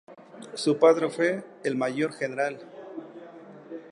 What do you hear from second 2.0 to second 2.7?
Gral.